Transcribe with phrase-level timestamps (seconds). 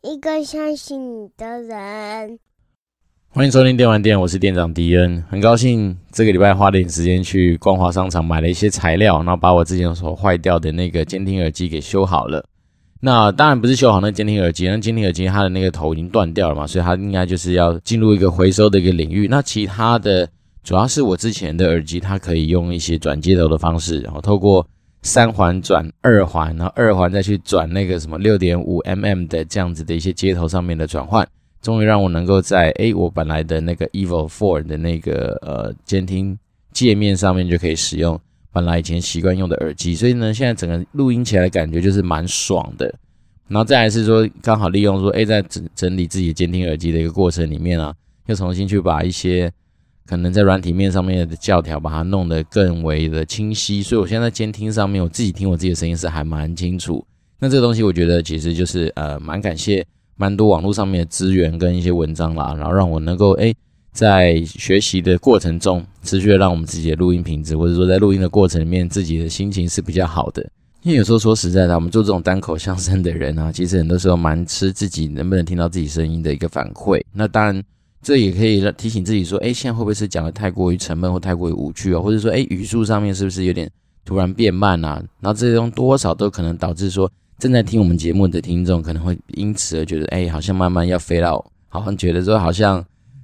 [0.00, 2.38] 一个相信你的人。
[3.30, 12.46] 欢迎收听电玩店，我是店长迪恩，很高兴这个礼拜花点时间去光华商场买了一些材料，然后把我之前所坏掉的那个监听耳机给修好了。
[13.00, 19.26] 那当然不是修好那监听耳机，那监听耳机它的那个头已经断掉了嘛，所以它应该就是要进入一个回收的一个领域。
[19.26, 20.28] 那其他的
[20.62, 24.64] 主要是我之前的耳机，它可以用一些转接头的方式，然后透过
[25.02, 31.26] 三环转二环，然后二环再去转那个什么六点五 mm 的这样子的一些接头上面的转换。
[31.60, 36.38] 终于让我能够在诶，我本来的那个 Evo 4的那个呃监听
[36.72, 38.18] 界面上面就可以使用
[38.52, 42.92] 本来以前习惯用的耳机，所以呢，现在整个录音起来的感觉就是蛮爽的。
[43.48, 47.94] 然后再来是说，刚好利用说，诶，在整整理自己监听耳机的一个过程里面啊，
[48.26, 49.50] 又重新去把一些
[50.08, 53.82] 可能在软体面上面的教条，把它弄得更为的清晰。
[53.82, 57.04] 所以我现在监听上面，我自己听我自己的声音是还蛮清楚。
[57.38, 59.84] 那这个东西，我觉得其实就是呃，蛮感谢。
[60.20, 63.54] 蛮多网络上面的资源跟一些文章啦，然后让我能够诶，
[63.92, 70.42] 在学习的过程中，持续的让我们自己的录音品质，或者说在录音的过程里面，自己的心情是比较好的。
[70.82, 77.00] 因为有时候说实在的，我们做这种单口相声的人啊，其实很多时候蛮吃自己能不能听到自己声音的一个反馈。
[77.12, 77.62] 那当然，
[78.08, 82.00] 这也可以提醒自己说，诶，现在会不会是讲的太过于沉闷或太过于无趣啊？
[82.00, 83.70] 或者说，诶，语速上面是不是有点
[84.02, 84.94] 突然变慢啊？
[85.20, 87.10] 然后这种多少都可能导致说。
[87.38, 92.82] 正在听我们节目的听众可能会因此而觉得，哎，好像慢慢要飞到，好像觉得说好像，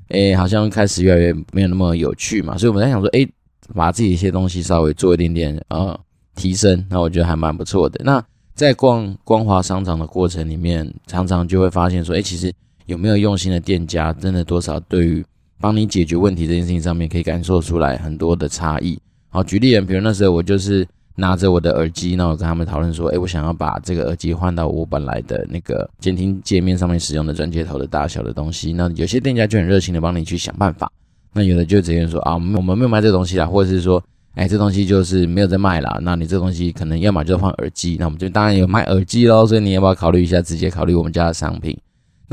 [0.08, 2.54] 哎，好像开始越来越没有那么有趣嘛。
[2.58, 3.26] 所以我们在想说，哎，
[3.74, 5.98] 把自己一些东西稍微做一点点呃
[6.34, 7.98] 提升，那我觉得还蛮不错的。
[8.04, 8.22] 那
[8.54, 12.52] 在逛光华商场的过程里面，常常就会发现说，哎，其实
[12.86, 15.24] 有没有用心的店家，真的多少对于
[15.60, 18.98] 帮你解决问题这件事情上面，可以感受出来很多的差异。
[19.30, 20.86] 好，举例，比如那时候我就是。
[21.16, 28.72] 拿着我的耳机，那我跟他们讨论说，诶，我想要把这个耳机换到我本来的那个监听界面上面使用的转接头的大小的东西。
[28.72, 30.90] 那有些店家就很热情的帮你去想办法，
[31.32, 34.02] 那有的就直接说啊，我们没有卖这个东西啦，或者是说，
[34.34, 36.00] 诶，这东西就是没有在卖啦。
[36.02, 41.78] 那你这东西可能要么就换耳机，那我们这边当然有卖耳机喽，所以你要不要考虑一下，直接考虑我们家的商品？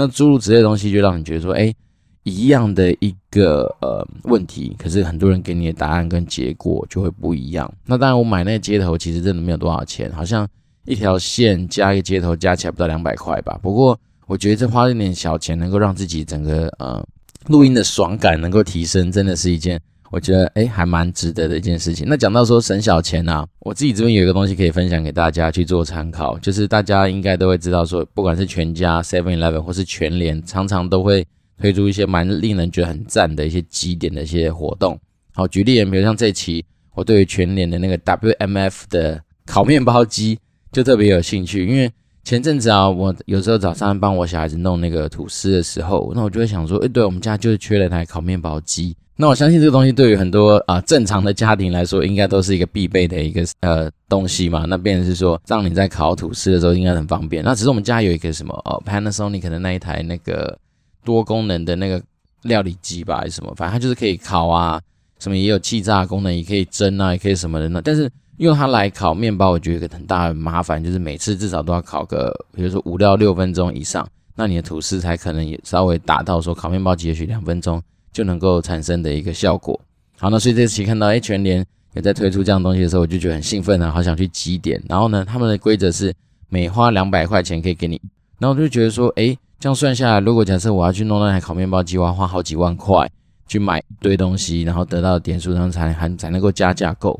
[0.01, 1.75] 那诸如此类的东西，就让你觉得说，诶。
[2.23, 7.73] 一样的一个呃问题，可是很多人给你的答案跟结果就会不一样。
[7.83, 10.47] 那当然，我买那个接头其实真的没有多少钱，好像
[10.85, 13.57] 一条线加一个接头加起来不到两百块吧。
[13.59, 17.03] 不过我觉得这花一点小钱能够让自己整个呃
[17.47, 22.05] 录音的爽感能够提升，真的是一件我觉得诶还蛮值得的一件事情。
[22.07, 31.25] 那讲到说省小钱啊，我自己这边有一个东西可以分享给大家去做参考，就是大家应该都会知道说，不管是全家、Seven Eleven 或是全联，常常都会。
[31.61, 34.99] 推出一些蛮令人觉得很赞的一些集点的一些活动。
[35.31, 40.39] 好，举例，比如像这期，我对于全联的那个 WMF 的烤面包机
[40.71, 41.91] 就特别有兴趣，因为
[42.23, 48.95] 前阵子啊，我有时候早上帮我小孩子弄那个吐司的时候，那我就会想说，诶，对，我们家就是缺了台烤面包机。
[49.15, 54.65] 那我相信这个东西对于很多啊、正常的家庭来说，应该都是一个必备的一个呃东西嘛。
[54.67, 57.43] 那便是说，让你在烤吐司的时候应该很方便。
[57.43, 60.57] 那只是我们家有一个什么哦 Panasonic 的那一台那个。
[61.03, 61.99] 多功能的那个
[62.43, 63.51] 料理机吧，还是什么？
[63.55, 64.79] 反正它就是可以烤啊，
[65.17, 67.81] 什么也有气炸功能，也可以蒸啊，也可以什么的呢。
[67.83, 77.81] 但是用它来烤面包，我觉得一个很大的麻烦，就是每次至少都要烤个，比如说五到六分钟以上，那你的吐司才可能也稍微达到说烤面包机也许两分钟
[78.11, 79.79] 就能够产生的一个效果。
[80.17, 84.81] 好，那所以这期看到诶全联也在推出这样东西的时候，我就觉得很兴奋啊，好想去集点。
[84.87, 86.13] 然后呢，他们的规则是
[86.49, 88.01] 每花两百块钱可以给你，
[88.39, 89.37] 然后我就觉得说，诶。
[89.59, 93.07] 这样算下来，如果假设我要去弄那台烤面包机，我要花好几万块
[93.47, 97.19] 去买一堆东西，然后得到点数，然后才还才能够加价购。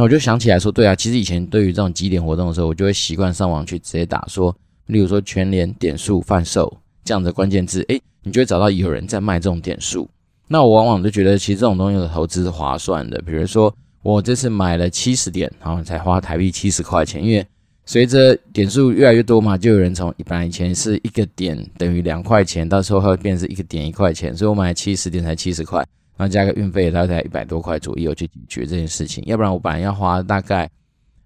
[0.00, 10.08] 那我就想起来说，对啊，其实以前对于这种集点活动的时候，我就会习惯上网去直接打说，例如说全联点数贩售这样的关键字，诶，你就会找到有人在卖这种点数。
[10.48, 13.20] 那我往往就觉得，其实这种东西的投资是划算的。
[13.26, 13.70] 比如说
[14.02, 17.46] 我这次买了七十点，然后才花台币七十块钱，因为。
[17.86, 25.84] 随着点数越来越多嘛，就有人从一般以前是一个点等于两块钱，到时候会变成一个点一块钱，所以我买七十点才七十块，
[26.20, 29.24] 然后加个运费大概一百多块左右去解决这件事情。
[29.26, 30.70] 要不然我本来要花大概，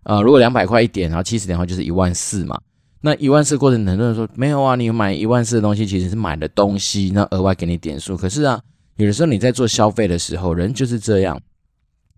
[0.05, 2.57] 呃，如果两百块一点，然后七十点的话就是一万四嘛。
[3.01, 8.17] 那一万四过程，很多人说没有啊，你买一万四的东西其实是买的东西，那额外给你点数。
[8.17, 8.63] 可是啊，
[8.95, 11.37] 有的时候你在做消费的时候，人就是这样。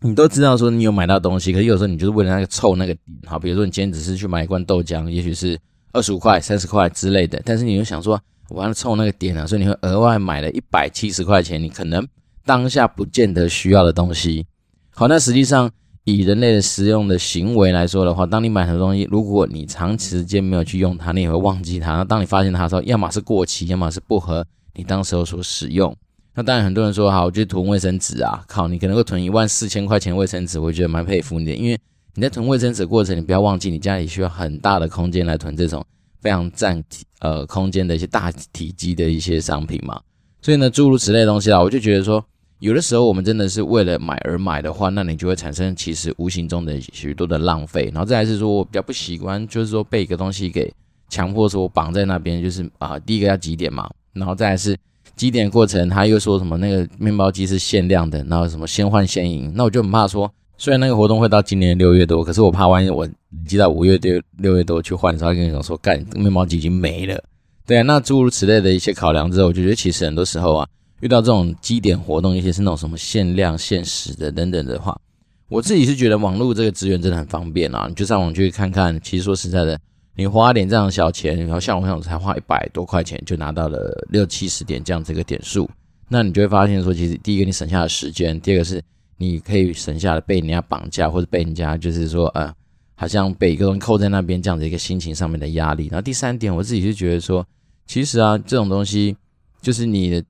[0.02, 5.58] 你都知道说你有买到东西，可是有时候你就是为了那个凑那个点，好，比如说你今天只是去买一罐豆浆，也许是
[5.92, 8.20] 二十五块、三十块之类的，但是你又想说
[8.50, 12.06] 我要凑那个点啊，所以你会额外买了一百七十块钱，你可能
[12.46, 14.46] 当下不见得需要的东西。
[14.90, 15.70] 好，那实际上
[16.04, 21.96] 以人类的使用的行为来说的话，当你买很多东西，如果你长时间没有去用它，你也会忘记它。
[21.96, 25.94] 那当你发现它的时候，要么是过期，要么是不合你当时候所使用。
[26.34, 31.78] 那当然，很多人说好，我就囤卫生纸啊，靠，你可能会囤一万四千块钱卫生纸，我觉得蛮佩服你的，因为
[32.14, 35.84] 你在囤卫生纸过程，你不要忘记，你家里需要很大的空间来囤这种
[36.20, 40.00] 非常占体呃空间的一些大体积的一些商品嘛。
[40.42, 42.24] 所以呢，诸如此类东西啊，我就觉得说，
[42.58, 47.90] 有的时候我们真的是为了买而买的话，那你就会产生其实无形中的许多的浪费。
[47.92, 50.72] 然后再来是说我比较不习惯，就是说被一个东西给
[51.08, 54.76] 强迫说绑在那边，就是啊，第一个要几点嘛，然后再来是。
[55.14, 63.08] 几点过程，他又说什么那个面包机是限量的，然后什么先换先赢，那我就很怕说，虽然那个活动会到今年六月多，可是我怕万一我
[63.46, 67.18] 积到五月六六月多去换的时候，跟你讲说干面包机已经没了，
[67.66, 70.68] 对啊，那诸如此类的一些考量之后，我就觉得其实很多时候啊，
[71.06, 75.00] 遇到这种积点活动，尤其是那种什么限量限时的等等的话，
[75.48, 79.78] 我自己是觉得网络这个资源真的很方便啊，你就上网去看看，其实说实在的。
[80.18, 85.68] 你花点这样小钱，然后像我这样才花一百多块钱就拿到了六七十点这样子一个点数，
[86.08, 88.82] 那你就会发现说，其实第一个你省下了时间，第二个是
[89.18, 92.50] 你可以省下了被人家绑架或者被人家就是说呃，
[92.94, 95.88] 好像被一个人扣在那边这样子一个心情上面的压力。
[95.88, 97.46] 然后第三点，我自己是觉得说，
[97.86, 99.14] 其实啊这种东西
[99.60, 100.24] 就是你的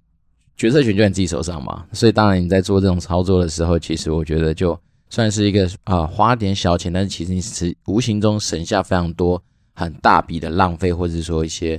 [0.57, 4.79] 决策权就在你自己手上嘛，所以当然你在做这种操作的时候，其实我觉得就
[5.11, 9.43] 算是一个啊、花点小钱，但是其实你是无形中省下非常多。
[9.79, 11.79] 很大笔的浪费，或者说一些，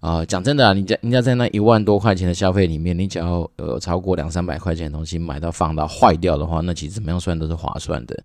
[0.00, 8.18] 啊，讲真的啊，你家人家在那一万多块钱的消费里面，你只要呃超过两三百块钱的东西买到放到坏掉的话，那其实怎么样算都是划算的。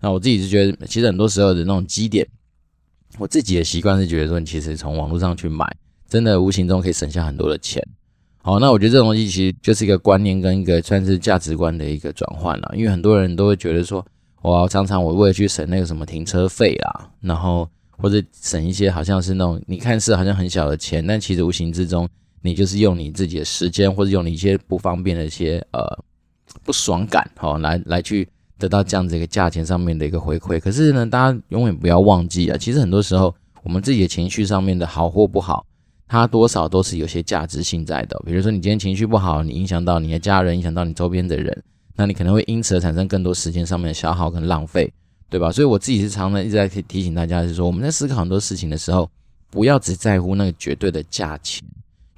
[0.00, 2.26] 那我自己是觉得，其实很多时候的那种积点，
[3.18, 5.70] 我自己的习惯是觉得说，你其实从网络上去买，
[6.08, 7.86] 真的无形中可以省下很多的钱。
[8.42, 14.04] 好，那我觉得这种东西其实就是一个观念跟一个算是价值观的一个转换了，因为很多人都会觉得说，
[14.42, 17.68] 我常常我为了去省那个什么停车费啦，然后。
[17.98, 22.08] 或者省一些好像是那种你看似好像很小的钱，但其实无形之中
[22.40, 25.80] 你就是用你自己的时间，或者用你一些不方便的一些呃
[26.64, 28.28] 不爽感，好、哦、来来去
[28.58, 30.58] 得到这样子一个价钱上面的一个回馈。
[30.58, 35.64] 可是呢，大家永远不要忘记啊，其实很多时候我们自己的情绪上面的好或不好，
[36.12, 38.20] 它多少都是有些价值性在的。
[38.26, 41.62] 比如说你今天情绪不好，你影响到你的家人，影响到你周边的人，
[41.96, 44.92] 那你可能会因此而产生更多时间上面的消耗跟浪费。
[45.30, 45.50] 对吧？
[45.50, 49.10] 所以我自己是常常一直在提提醒大家，是说我们在思考很多事情的时候，
[49.48, 51.66] 不要只在乎那个绝对的价钱，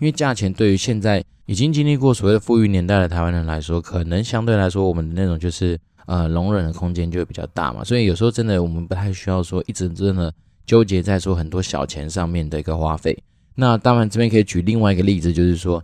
[0.00, 7.84] 因为价钱对于现在已经经历过所谓的富裕年代的台湾人来说，可能相对来说我们的那种就是呃容忍的空间就会比较大嘛。
[7.84, 10.34] 所以有时候真的我们不太需要说一直真的
[10.66, 13.16] 纠结在说很多小钱上面的一个花费。
[13.54, 15.82] 那当然这边可以举另外一个例子，就是说，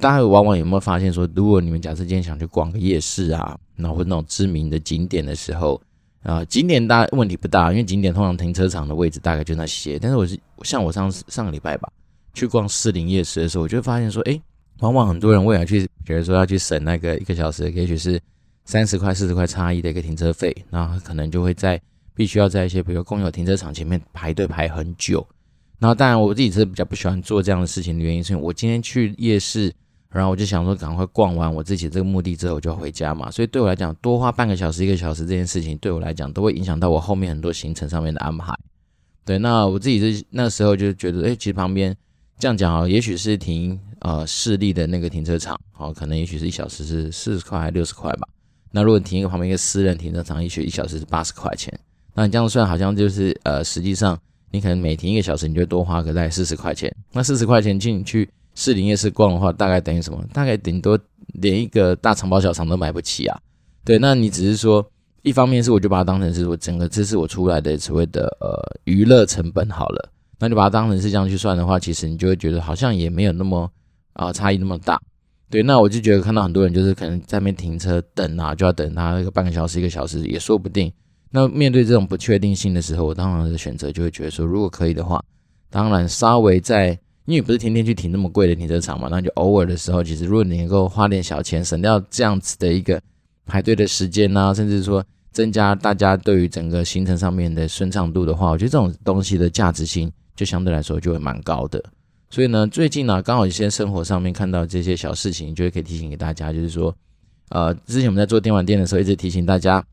[0.00, 5.80] 大家往往有没有发现说，如果你们假设今天想去逛个夜市啊，然后或那种知名的景点的时候。
[6.22, 9.96] 啊，景点大问题不大，因为景点通常停车场的位置大概就那些。
[9.96, 11.88] 但是我是像我上上个礼拜吧，
[12.34, 14.42] 去逛士林夜市的时候，我就发现说，诶，
[14.80, 18.20] 往往很多人为了去，比如说要去省那个一个小时，也许是
[18.64, 21.80] 三十块、四十块差异的一个停车费，那可能就会在
[22.12, 25.24] 必须要在一些比如公有停车场前面排队排很久。
[25.78, 29.72] 然后当然我自己是比较不喜欢做这样的事情的原因，是因为我今天去夜市。
[30.08, 33.30] 然后我就想说，赶快逛完我自己这个目的之后，我就回家嘛。
[33.30, 38.54] 所以对我来讲，多花半个小时、一个小时这件事情，对我来讲都会影响到我后面很多行程上面的安排。
[39.26, 41.94] 对，那我自己是那时候就觉得，哎，其实旁边
[42.38, 48.26] 这样讲啊，也许是停呃市立的那个停车场，哦，可能也许是一小时是四十块还是六十块吧。
[48.70, 51.78] 那如果停一个旁边一个私人停车场，也许一小时是八十块钱。
[52.14, 54.18] 那你这样算，好像就是呃，实际上
[54.56, 56.92] 你可能每停一个小时，你就多花个大概四十块钱。
[57.12, 58.28] 那四十块钱进去。
[58.58, 60.18] 士林夜市逛的话，大概等于什么？
[60.32, 60.98] 大概顶多
[61.34, 63.38] 连一个大肠包小肠都买不起啊。
[63.84, 64.82] 对，那你只是说，
[65.20, 70.10] 一方面是我就把它当成是我整个这是我出来的所谓的呃娱乐成本好了。
[70.38, 73.70] 那你把它当成是这样去算的话，其实你就会觉得好像也没有那么
[74.14, 74.98] 啊、差异那么大。
[75.50, 80.90] 对，那我就觉得看到很多人就是可能在那边停车等啊，就要等他那个半个小时一个小时也说不定。
[81.30, 85.22] 那面对这种不确定性的时候，我当然的选择就会觉得说，如果可以的话，
[85.70, 86.98] 当然稍微在。
[87.26, 93.02] 因为不是天天去停那么贵的停车场嘛，那就偶尔的时候，其实如果你能够花点小钱，省掉这样子的一个
[93.44, 101.82] 排队的时间啊，甚至说增加大家对于整个行程上面的顺畅度的话，我觉得这种东西的价值性就相对来说就会蛮高的。
[102.30, 106.94] 所以呢，最近呢、刚好一些生活上面看到这些小事情，就会可以提醒给大家，就是说，
[107.48, 109.84] 呃，之前我们在做电玩店的时候，一直提醒大家，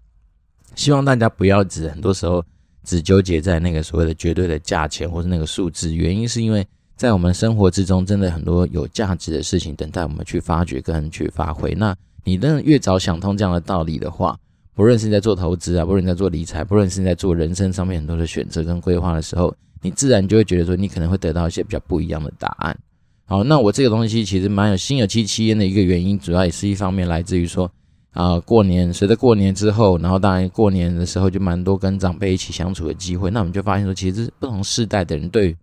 [0.76, 2.44] 希望大家不要只很多时候
[2.84, 6.66] 只纠结在那个所谓的绝对的价钱或是那个数字，原因是因为。
[6.96, 11.74] 在我们生活之中，真的很多有价值的事情等待我们去发掘跟去发挥。
[11.74, 14.38] 那你真的越早想通这样的道理的话，
[14.76, 22.78] 不论是在做投资啊，不论在做理财，不论是在做人生上面很多的选择跟规划的时候，你自然就会觉得说，你可能会得到一些比较不一样的答案。
[23.26, 27.70] 好，那我这个东西其实蛮有心有戚戚焉的一个原因，主要也是一方面来自于说，
[28.14, 35.58] 啊、过年随着过年之后，然后当然过年的时候就蛮多跟长辈一起相处的机会，那我们就发现说，其实不同世代的人对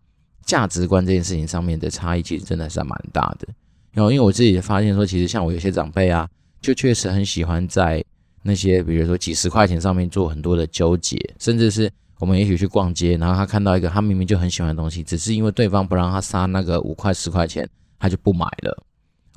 [0.45, 3.47] 价值观这件事情上面的差异，其实真的是蛮大的。
[3.93, 6.29] 然后因为我自己也发现说，其实像我有些长辈啊，
[6.61, 8.05] 就确实很喜欢在
[8.43, 11.89] 那些比如说几十块钱上面做很多的纠结，甚至是
[12.19, 18.83] 我们也许去逛街，然后他看到一个他明明就很喜欢的东西，只是因为对方不让他杀那个五块十块钱，他就不买了。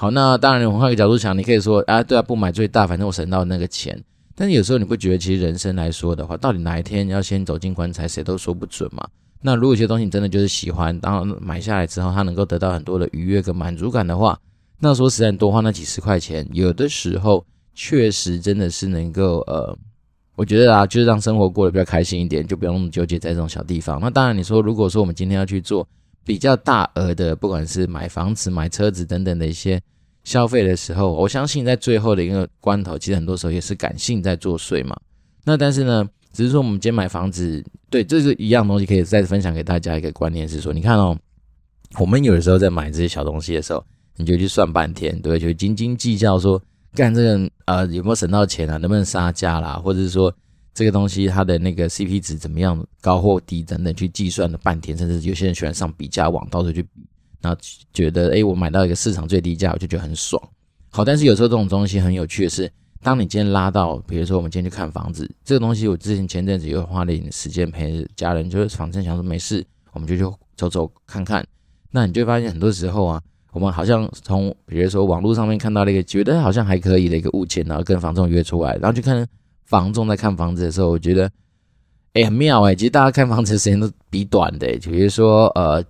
[0.03, 3.97] 好，那当然我们换个角度想，你可以说啊，对啊，不买最大，反正我省到那个钱。
[4.35, 9.07] 但是有时候你会觉得，其实人生来说的话，到底哪一天要先走进棺材，谁都说不准嘛。
[9.41, 14.37] 那如果有些东西你真的就是喜欢，然后买下来之后，它能够得到很多的愉悦跟满足感的话，
[14.77, 17.45] 那说实在多花那几十块钱，有的时候。
[17.75, 19.75] 确实真的是能够呃，
[20.35, 23.99] 我觉得啊，就是让生活过得比较开心一点，就不用那么纠结在这种小地方。
[23.99, 25.87] 那当然，你说如果说我们今天要去做
[26.23, 29.81] 比较大额的，不管是买房子、买车子等等的一些
[30.23, 34.95] 消费的时候，我相信在最后的一个关头，其实很多时候也是感性在作祟嘛。
[35.45, 41.17] 那但是呢，只是说我们今天买房子，对，这是一样东西，可以再分享给大家一个观念是说，你看哦，
[41.99, 43.83] 我们有的时候在买这些小东西的时候，
[44.17, 46.61] 你就去算半天，对，就斤斤计较说。
[46.95, 48.77] 干这个呃有没有省到钱啊？
[48.77, 49.81] 能不能杀价啦？
[49.83, 50.31] 或者是说
[50.75, 56.89] 这个东西它的那个 CP 值怎么样，高或低等等去计算了半天，甚至有些人喜欢上比价网到处去比，
[57.43, 57.59] 然后
[57.93, 60.41] 觉得诶我买到一个市场最低价，我就觉得很爽。
[60.89, 62.71] 好，但是有时候这种东西很有趣的是，
[63.03, 71.45] 当你今天拉到，比如说我们今天去看房子，这个东西我之前前阵子又花了一点时间陪家人，就是反正想说没事，我们就去走走看看，
[71.91, 73.21] 那你就会发现很多时候啊。
[73.51, 79.23] 我们好像从比如说网络上面看到了一个觉得好像还可以的一个物件，然后跟房仲约出来，然后去看
[79.67, 81.29] 房仲在看房子的时候，我觉得
[82.13, 85.85] 哎很妙哎，其实大家看房子的时间都比短的，就比如说呃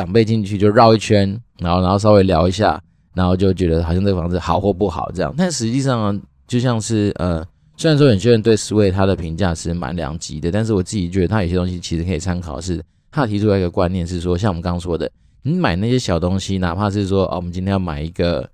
[0.00, 2.80] 长辈进去就绕一圈，然后然后稍微聊一下，
[3.14, 7.44] 然后就觉得好像这个房子好或不好这样，但实际上呢，就像是呃
[7.76, 15.10] 虽然说有些人对 Sway 他的评价是蛮两极的，但是我自己觉得他有些东西其实可以参考，是他提出来一个观念是说，像我们刚刚说的。
[15.42, 18.46] 你买那些小东西，哪怕是说哦，我们今天要买一个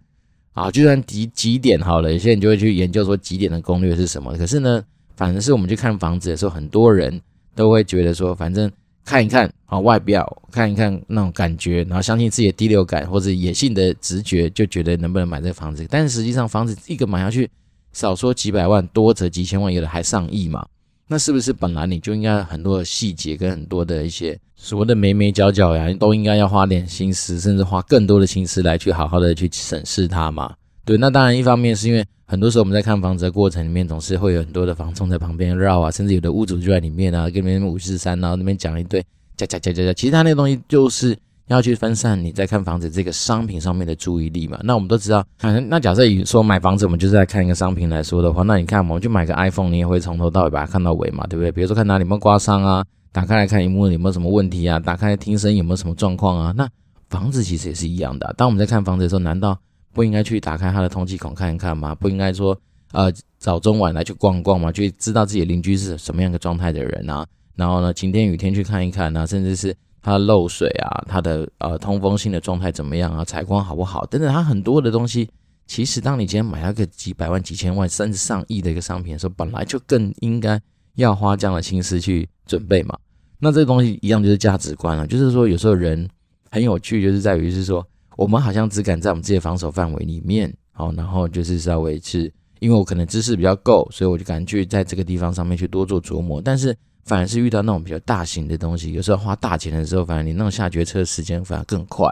[0.53, 4.33] 啊，就算几几点好了，有些人就会去研究说几点的攻略是什么。
[4.37, 4.81] 可是呢，
[5.17, 7.21] 反正是我们去看房子的时候，很多人
[7.57, 8.71] 都会觉得说，反正
[9.07, 15.87] 看一看啊外表，看一看那种感觉，然后相信自己的第六感或者野性的直觉，就觉得能不能买这个房子。
[15.89, 17.49] 但是实际上，房子一个买下去，
[17.93, 20.67] 少说几百万，多则几千万，有的还上亿嘛。
[21.07, 30.53] 那是不是本来你就应该很多的细节跟很多的一些所谓的眉眉角角呀，都应该要花点心思，甚至花更多的心思来去好好的去审视它嘛？
[30.87, 39.05] 对，那当然一方面是因为很多时候我们在看房子的过程里面，总是会有很多的房仲在旁边绕啊，甚至有的屋主就在里面啊，跟别人五四三，然后那边讲一堆，
[39.37, 41.15] 讲讲讲讲讲，其实他那个东西就是。
[41.49, 44.59] 要去分散你在看房子这个商品上面的注意力嘛？
[44.65, 45.25] 那我们都知道，
[45.69, 51.53] 那假设以说买房子，我们就是在看一个商品来说的话，那你看，我们就买个 iPhone，你也会从头到尾把它看到尾嘛，对不对？
[51.53, 56.53] 比如说看哪里有没有刮伤啊，打开来看萤幕有没有什么问题啊，打开来听声有没有什么状况啊？
[56.57, 56.69] 那
[57.11, 58.35] 房子其实也是一样的。
[58.37, 59.57] 当我们在看房子的时候，难道
[59.97, 61.95] 不应该去打开它的通气孔看一看吗？
[61.95, 62.57] 不应该说
[62.93, 64.71] 呃早中晚来去逛逛吗？
[64.71, 67.27] 去知道自己邻居是什么样的状态的人啊？
[67.55, 69.75] 然后呢，晴天雨天去看一看啊，甚至是。
[70.03, 73.25] 它漏水啊，它的呃通风性的状态怎么样啊？
[73.25, 74.07] 采光好不好？
[74.07, 75.29] 等等，它很多的东西，
[75.67, 80.61] 其实当你今天买了个几百万、几千万甚至上亿的一个商品的时候，本来就更应该
[80.95, 82.97] 要花这样的心思去准备嘛。
[83.41, 86.09] 那这东西一样就是价值观啊，就是说有时候人
[86.53, 87.85] 很有趣，就是在于是说
[88.17, 96.77] 我们好像只敢在我们自己的防守范围里面，好，然后就是稍微是因为我可能知识比较够，所以我就敢去在这个地方上面去多做琢磨，但是。
[97.07, 102.05] 反而是遇到那种比较大型的东西，有时候花大钱的时候，反而你那种下决策时间反而更快。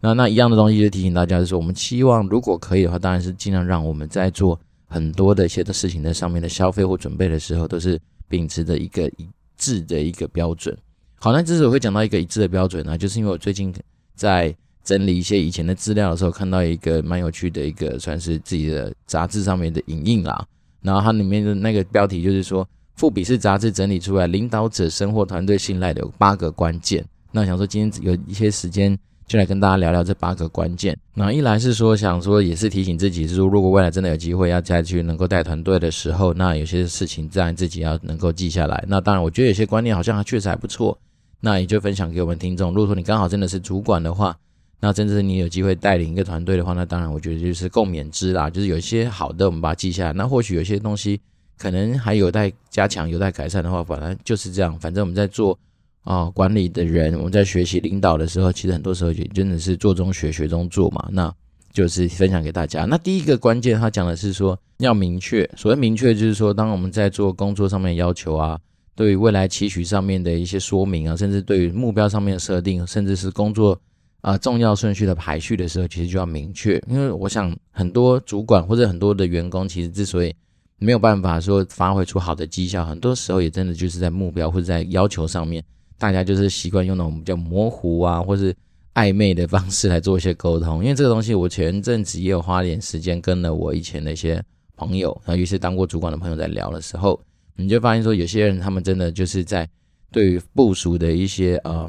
[0.00, 4.56] 那那一样的东西就提醒大家，就是我们期望如果可以的话，当然是尽量让我们在做
[4.86, 10.78] 很多的一些的事情在上面的消费或准备的时候，都是秉持着一个一致的一个标准。
[11.16, 13.74] 好，那之所以会讲到一个一致的标准呢，就是因为我最近
[14.14, 20.46] 在整理一些以前的资料的时候，看到一个蛮有趣的一个算是自己的杂志上面的影印啦，
[20.82, 22.66] 然后它里面的那个标题就是说。
[22.96, 27.02] 富比士杂志整理出来，领导者生活团队信赖的有八个关键。
[27.32, 28.94] 那想说今天有一些时间，
[29.26, 30.94] 就来跟大家聊聊这八个关键。
[31.14, 38.84] 那一来是说想说也是提醒自己，是说如果未来真的有机会要再去能够带团队的时候，那有些事情自然自己要能够记下来。
[38.86, 40.98] 那当然，我觉得有些观念好像还确实还不错，
[41.40, 42.68] 那也就分享给我们听众。
[42.74, 44.36] 如果说你刚好真的是主管的话，
[44.80, 48.50] 那真的是你有机会带领一个团队的话，那当然我觉得就是共勉之啦。
[48.50, 50.12] 就是有一些好的，我们把它记下来。
[50.12, 51.20] 那或许有些东西。
[51.62, 54.74] 可能还有待加强、有待改善的话，反正就是这样。
[54.78, 55.58] 反正我们在做
[56.04, 61.06] 啊、管理的人，我们在学习领导的时候，其实很多时候也真的是做中学、学中做嘛。
[61.12, 61.30] 那
[61.70, 62.86] 就是分享给大家。
[62.86, 65.46] 那第一个关键，他讲的是说要明确。
[65.54, 68.58] 所谓明确，就是说当我们在做工作上面要求啊，
[68.96, 73.78] 对于未来期许上面的一些说明啊，甚至对于目标上面的设定，甚至是工作
[74.20, 76.82] 啊、重要顺序的排序的时候，其实就要明确。
[76.88, 80.34] 因为我想很多主管或者很多的员工，其实之所以
[80.78, 85.64] 没有办法说发挥出好的绩效，很多时候也真的就是在目标或者在要求上面，
[85.98, 88.54] 大家就是习惯用那种比较模糊啊，或是。
[88.94, 94.42] 暧昧的方式来做一些沟通，因为这个东西我前阵子也有花点时间跟了我以前的一些
[94.76, 97.18] 朋友，然后有些当过主管的朋友在聊的时候，
[97.54, 99.66] 你就发现说有些人他们真的就是在
[100.10, 101.88] 对于部署的一些呃，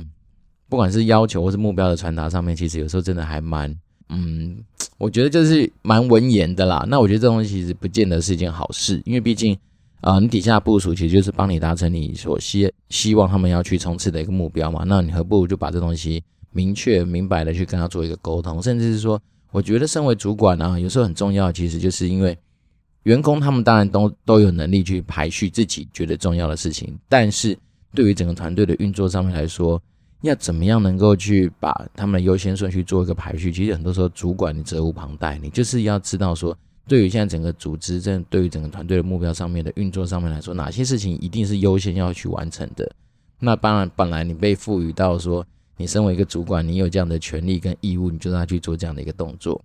[0.71, 3.75] 不管是要求或是目标的传达上面，其实有时候真的还蛮
[4.07, 4.57] 嗯，
[4.97, 6.85] 我觉得就是蛮文言的啦。
[6.87, 9.57] 那我觉得这东西其实不见得是一件好事，因为毕竟
[9.99, 16.23] 啊、你底下部署其实就是帮你达成你所希希望他们要去冲刺的一个目标嘛，那你何不如就把这东西。
[16.53, 22.37] 明确明白的去跟他做一个沟通，甚至是说，我觉得身为主管啊，有时候很重要，其实就是因为
[23.03, 27.57] 员工他们当然都都有能力去排序自己觉得重要的事情，但是
[27.93, 29.81] 对于整个团队的运作上面来说，
[30.21, 42.89] 要怎么样能够去把他们的优先顺序做一个排序，其实很多时候主管你责无旁贷，你就是要知道说，对于现在整个组织，这对于整个团队的目标上面的运作上面来说，哪些事情一定是优先要去完成的。
[43.39, 45.45] 那当然，本来你被赋予到说。
[45.77, 49.59] 你身为一个主管，你有这样的权利跟义务，你就让他去做这样的一个动作。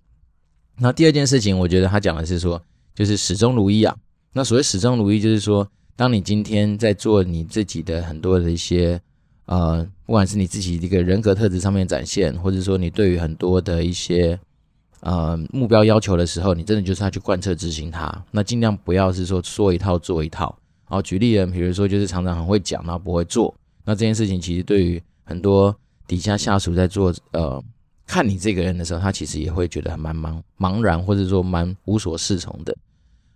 [0.79, 2.59] 那第二件事情，我觉得他讲的是说，
[2.95, 3.95] 就是始终如一啊。
[4.33, 8.99] 那所谓始终如一，就是说，当你今天在做你自己的很多的一些
[9.47, 14.39] 呃，不管是你自己一个人格特质上面展现，或者说你对于很多的一些
[14.99, 18.23] 呃目标要求的时候，你真的就是要去贯彻执行它。
[18.31, 20.57] 那尽量不要是说说一套做一套。
[20.83, 23.53] 好，举例人，比如说就是常常很会讲，然后不会做。
[23.83, 25.75] 那这件事情其实对于很多
[26.07, 27.61] 底下下属在做呃
[28.05, 32.75] 看你这个人的时候，他其实也会觉得蛮茫茫然，或者说蛮无所适从的。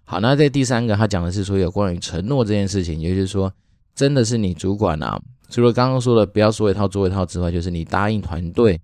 [0.04, 3.52] 好，那在第三个，他讲的是说有关于承诺这件事情，也就是说，
[3.96, 8.80] 真的是你主管啊，除了刚刚说的不要说一套做一套之外，就是你答应团队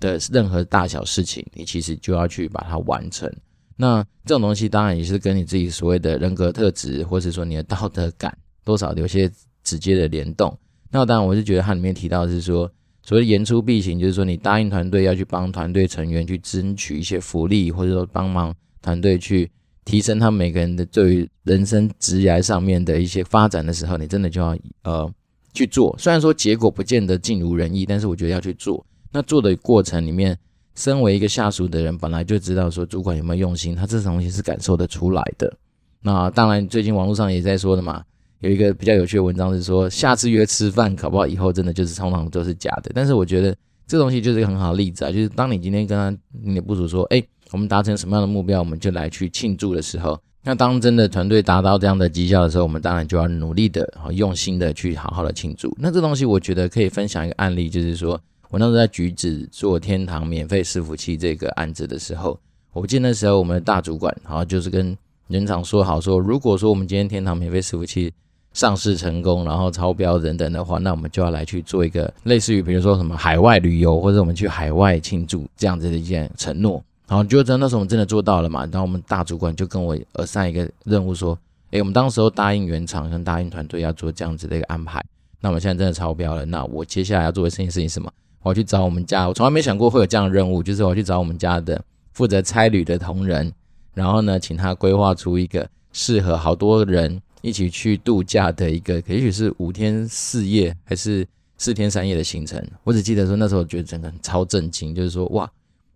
[0.00, 3.30] 的任何大小事情，你其实就要去把它完成。
[3.76, 9.30] 那这种东西当然也是跟你自己所谓的人格特质，或者说你的道德感多少有些
[9.64, 10.56] 直接的联动。
[10.90, 12.70] 那当然，我是觉得它里面提到是说。
[13.04, 19.50] 所谓言出必行，就是说你答应团队要去帮团队成员去争取一些福利，或者说帮忙团队去
[19.84, 25.10] 提升他每个人的对于人生职涯上面的一些发展的时候，你真的就要呃
[25.52, 25.94] 去做。
[25.98, 28.84] 虽然说结果不见得尽如人意，但是我觉得要去做。
[29.12, 30.38] 那做的过程里面，
[30.74, 35.52] 身为一个下属的人，本来就知道说主管有没有用心，他这种东西是感受得出来的。
[36.00, 38.02] 那当然，最近网络上也在说的嘛。
[38.40, 42.90] 有一个比较有趣的文章是说，下次约吃饭，搞不好以后真的就是通常都是假的。
[42.92, 43.54] 但是我觉得
[43.86, 55.72] 这东西就是一个很好的例子啊，就是当你今天跟他你的部署说，哎，我们达成什么样的目标，我们就来去庆祝的时候，那当真的团队达到这样的绩效的时候，我们当然就要努力的、用心的去好好的庆祝。
[55.78, 62.38] 那这东西我觉得可以分享一个案例，就是说我那时候在橘子做天堂免费伺服器这个案子的时候，
[62.72, 64.96] 我记得那时候我们的大主管，然后就是跟
[65.28, 68.12] 人厂说好说，如果说我们今天天堂免费伺服器
[68.54, 76.82] 上市成功，然后超标等等的话，那我们就要来去做一个类似于，比如说什么海外旅游，或者我们去海外庆祝这样子的一件承诺。
[77.12, 78.60] 然后就真那时候我们真的做到了嘛？
[78.72, 81.38] 然后我们大主管就跟我呃上一个任务说，
[81.72, 85.04] 诶，我们当时候答应原厂跟答应团队要做这样子的一个安排。
[85.38, 88.10] 那我们现在真的超标了，那我接下来要做的事情是什么？
[88.40, 91.78] 我要去找我们家，我从来没想过会有这样的任务，就是我去找我们家的
[92.14, 93.52] 负责差旅的同仁，
[93.92, 97.20] 然后呢，请他规划出一个适合好多人。
[97.42, 101.26] 一起去度假的一个，也许是五天四夜还是
[101.58, 102.64] 四天三夜的行程。
[102.84, 105.50] 我只记得说那时候觉得整个超震惊，就是说哇，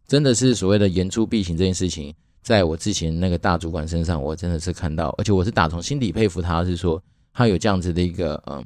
[0.06, 8.64] 真的是所谓的言出必行这件事情，在我之前那个大主管身上，我真的是看到，而且我是打从心底佩服他，是说他有这样子的一个嗯，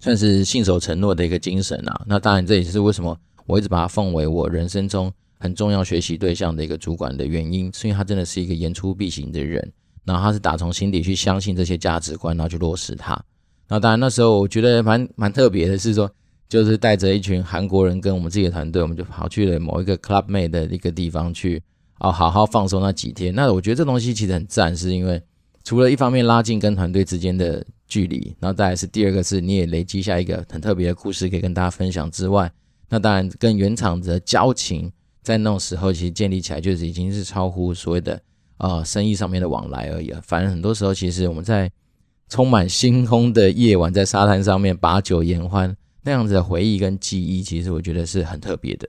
[0.00, 2.04] 算是信守承诺的一个精神啊。
[2.06, 9.72] 那当然这也是为什么我一直把他奉为我人生中很重要学习对象的一个主管的原因，是因为他真的是一个言出必行的人。
[10.04, 13.18] 然后他是打从心底去相信这些价值观，然后去落实它。
[13.66, 16.10] 那当然那时候我觉得蛮蛮特别的是说，
[16.48, 21.62] 就是带着一群韩国人跟我们自己的团队，我们就跑去了某一个 club mate 的一个地方去，
[22.00, 23.34] 哦，好好放松那几天。
[23.34, 25.20] 那我觉得这东西其实很赞，是因为
[25.62, 32.50] 除了一方面拉近跟团队之间的距离，然后再来是第二个是你也累积下一个很特别的故事可以跟大家分享之外，
[32.88, 38.20] 那当然跟原厂的交情在那种时候其实建立起来就是已经是超乎所谓的。
[38.58, 40.20] 呃生意上面的往来而已了。
[40.22, 41.68] 反正很多时候，其实我们在
[42.28, 48.86] 充满星空的夜晚，在沙滩上面把酒言欢那样子的回忆跟记忆，其实我觉得是很特别的。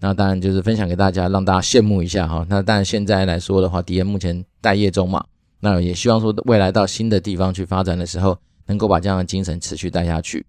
[0.00, 2.46] 那当然就是分享给大家，让大家羡慕一下哈。
[2.48, 5.24] 那当然现在来说的话，迪恩目前待业中嘛，
[5.58, 10.46] 那也希望说未来到新的地方去发展的时候，能够把这样的精神持续带下去。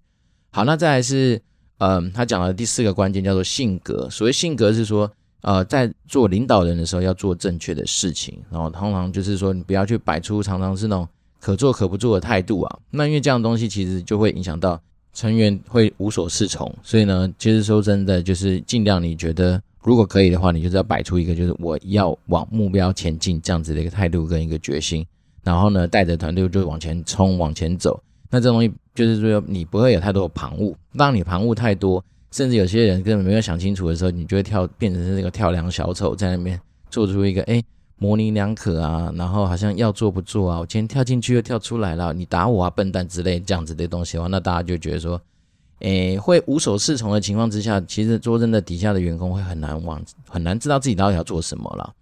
[0.51, 1.41] 好，那再来是，
[1.77, 4.08] 嗯，他讲的第四个关键叫做性格。
[4.10, 11.08] 所谓性格是说，呃，在做领导人的时候要做正确的事情，然后通常就是说你不要去摆出常常是那种
[11.39, 12.79] 可做可不做的态度啊。
[12.91, 14.79] 那因为这样的东西其实就会影响到。
[15.13, 25.06] 成员会无所适从，所以呢，其实说真的，就是尽量你觉得如果可以的话，你就是要摆出一个就是我要往目标前进这样子的一个态度跟一个决心，
[25.43, 28.02] 然后呢，带着团队就往前冲往前走。
[28.30, 37.56] 那这东西就是说你不会有太多的旁骛，当你旁骛太多，甚至有些人根本没有想清楚的时候，你就会跳变成是那个跳梁小丑在那边做出一个哎。
[37.56, 37.65] 诶
[37.99, 45.21] 模棱两可啊，然后好像要做不做啊，我今天跳进去又跳出来了，你打我啊，笨蛋之类这样子的东西的话，那大家就觉得说，
[45.79, 51.93] 诶，会无所适从的情况之下，其实说真的，底下的员工会很难往，很难知道自己到底要做什么了。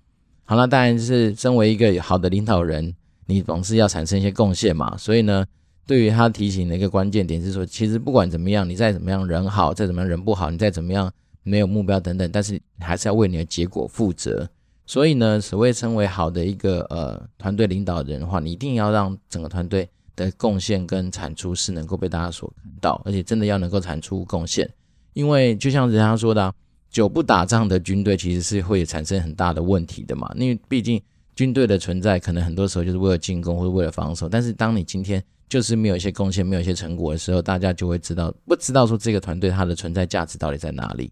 [0.46, 4.96] 好了，当然就是身为一个好的领导人，你总是要产生一些贡献嘛。
[4.98, 5.44] 所以呢，
[5.88, 14.48] 对于他提醒的一个关键点是说，其实不管怎么样，你再怎么样人好，再怎么样人不好，你再怎么样没有目标等等，但是还是要为你的结果负责。
[14.88, 24.68] 所以呢，所谓称为好的一个呃团队领导人的话，你一定要让整个团队的贡献跟产出是能够被大家所看到，而且真的要能够产出贡献。
[25.12, 26.54] 因为就像人家说的啊，
[26.90, 30.34] 久不打仗的军队其实是会产生很大的问题的嘛。
[30.38, 31.02] 因为毕竟
[31.36, 41.12] 军队的存在可能很多时候就是为了进攻或者为了防守，但是当你今天就是没有一些贡献、没有一些成果的时候，大家就会知道不知道说这个团队它的存在价值到底在哪里。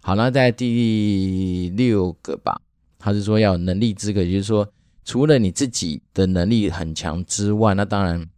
[0.00, 2.58] 好，那在第六个吧。
[3.00, 4.68] 他是说要有能力资格，也就是说，
[5.06, 8.28] 除了你自己的能力很强之外，那当然，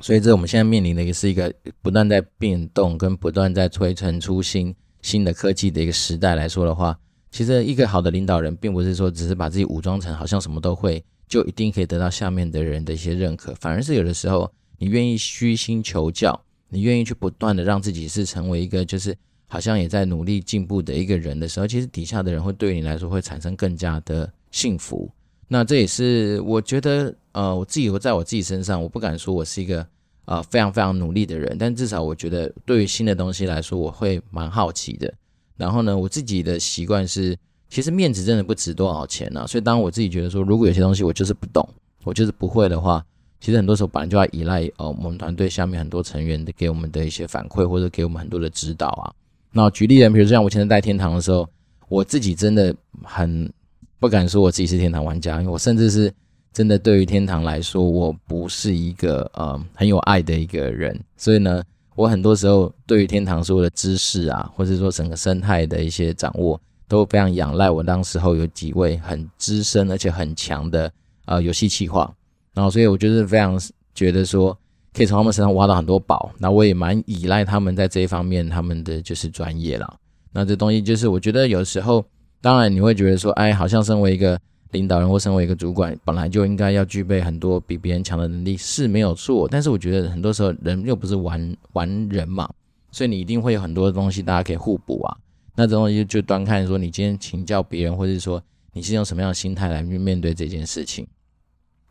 [0.00, 6.98] 所以这我们现在面临的也是一个不断在变动跟不断在推陈出新新的科技的一个时代来说的话，
[7.30, 19.14] 其实一个好的领导人，并不是说只是把自己武装成好像什么都会，就一定可以得到下面的人的一些认可，反而是有的时候你愿意虚心求教，你愿意去不断的让自己是成为一个就是。
[19.52, 25.10] 好像也在努力进步的一个人的时候，其实底下的人会对你来说会产生更加的幸福。
[25.48, 29.84] 那这也是我觉得，呃，我自己在我自己身上，我不敢说我是一个
[30.26, 35.12] 呃非常非常努力的人，但至少我觉得对于新的东西来说，我会蛮好奇的。
[35.56, 37.36] 然后呢，我自己的习惯是，
[37.68, 39.46] 其实面子真的不值多少钱呢、啊。
[39.48, 41.68] 所以当我自己觉得说，如果有些东西我就是不懂，
[42.04, 43.04] 我就是不会的话，
[43.40, 49.10] 其实很多时候本来就要依赖呃我们团队下面很多成员的给我们的一些反馈，或者给我们很多的指导啊。
[49.52, 51.48] 那举例人，比如说像我前在天堂的时候，
[51.88, 53.52] 我自己真的很
[53.98, 56.12] 不敢说我自己是天堂玩家，因为我甚至是
[56.52, 60.98] 真的对于天堂来说，我不是一个呃很有爱的一个人。
[61.16, 61.62] 所以呢，
[61.96, 70.92] 我很多时候对于天堂所有的知识啊，或者说整个生态的一些掌握，都非常仰赖我当时候有几位很资深而且很强的
[71.26, 72.12] 呃游戏企划。
[72.54, 73.60] 然后，所以我就是非常
[73.94, 74.56] 觉得说。
[74.92, 79.96] 可以从他们身上挖到很多宝，那我也蛮依赖他们在这一方面他们的就是专业啦。
[80.32, 82.04] 那这东西就是我觉得有时候，
[82.40, 84.36] 当然你会觉得说，哎，好像身为一个
[84.72, 89.48] 领导人或身为一个主管，本来就应该要具备很多比别人强的能力是没有错。
[89.48, 92.48] 但是我觉得很多时候人又不是完完人嘛，
[92.90, 95.16] 所以你一定会有很多东西大家可以互补啊。
[95.54, 101.06] 那这东西就端看说你今天请教别人，或者是说你是用什么样的心态来去面对这件事情。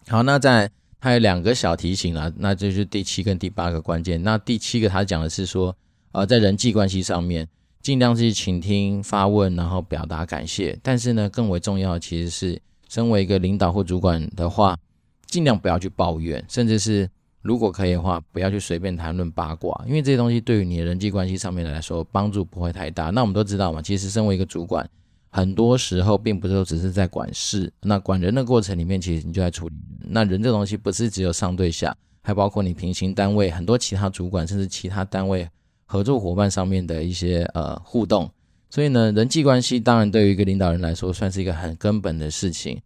[0.08, 0.70] 好，那在。
[1.00, 4.22] 还有两个小提醒啊，那就是第七跟第八个关键。
[4.22, 5.76] 那第七个他讲的是说，
[6.12, 7.48] 呃，在人际关系上面，
[7.82, 10.78] 尽量去倾听、发问，然后表达感谢。
[10.84, 14.78] 但是呢，更为重要其实是，身为一个领导或主管的话，
[15.26, 17.10] 尽量不要去抱怨，甚至是
[17.42, 23.10] 如果可以的话，不要去随便谈论八卦，因为这些东西对于你的人际关系上面来说，帮助不会太大。
[23.12, 24.90] 那我们都知道嘛，其实身为一个主管。
[25.32, 30.10] 很多时候并不是说只是在管事，那管人的过程里面，其实你就在处理人。
[30.12, 35.48] 那人这东西不是只有上对下，还包括你平行单位很多其他主管，甚至其他单位
[35.86, 38.30] 合作伙伴上面的一些呃互动。
[38.72, 42.82] 所以呢，人际关系当然对于一个领导人来说，算是一个很根本的事情。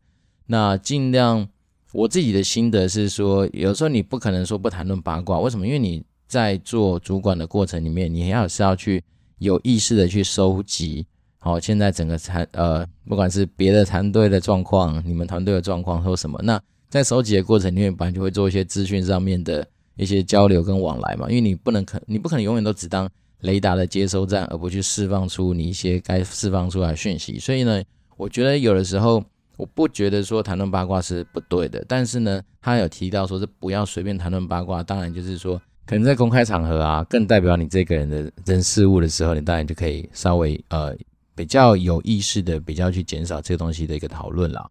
[0.47, 1.47] 那尽量
[1.93, 5.65] 我自己的心得是说，有时候你不可能说不谈论八卦，为什么？
[5.65, 9.01] 因为你在做主管的过程里面，你要是要去
[9.37, 11.05] 有意识的去收集。
[11.43, 21.27] 好，现在整个团呃，不管是别的团队的状况，你们团队的状况或什么，那在收集的过程里面，本来就会做一些资讯上面的一些交流跟往来嘛。
[21.27, 23.09] 因为你不能可，你不可能永远都只当
[23.41, 27.37] 雷达的接收站，而不去释放出你一些该释放出来的讯息。
[27.37, 27.83] 所以呢，
[28.15, 29.21] 我觉得有的时候
[29.57, 34.81] 我不觉得说谈论八卦是不对的，但是呢，他有提到说是不要随便谈论八卦。
[34.81, 40.95] 当然就是说，可能在公开场合啊，更代表你这个人的人事物的时候，你当然就可以稍微呃
[41.35, 44.69] 比较有意识的比较去减少这个东西的一个讨论了。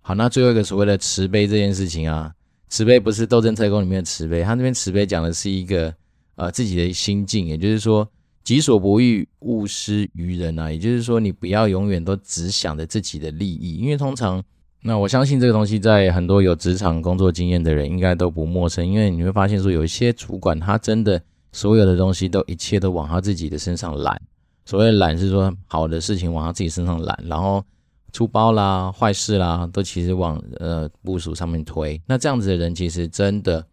[0.00, 2.32] 好，那最后一个所谓的慈悲这件事情啊，
[2.68, 5.94] 慈悲不是《斗争特攻》里面的慈悲，他那边慈悲讲的是一个
[6.36, 8.08] 呃自己的心境，也就是说。
[8.44, 14.44] 己所不欲，勿施于人啊，也就是说，你不要永远都只想着自己的利益，因为通常，
[14.82, 21.18] 那我相信这个东西在很多有职场工作经验的人应该都不陌生，因为你会发现说，有一些主管他真的
[21.52, 24.20] 所有的东西都一切都往他自己的身上揽，
[24.64, 27.64] 所谓揽是说好的事情往他自己身上揽，然后
[28.12, 33.66] 出包啦、坏事啦，都其实往呃部署上面推，那这样子的人其实真的，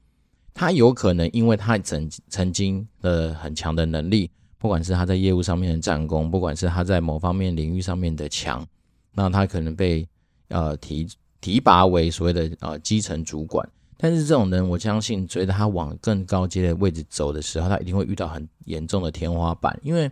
[0.53, 4.29] 他有可能因为他曾曾经的很强的能力。
[4.57, 8.63] 不管是他在业务上面的战功，不管是他在某方面领域上面的强，
[9.11, 10.07] 那他可能被
[10.49, 11.07] 呃提
[11.39, 13.67] 提拔为所谓的呃基层主管。
[13.97, 19.75] 但是这种人，我相信随着他往更高阶的位置走的时候，他一定会遇到很严重的天花板。
[19.81, 20.07] 因为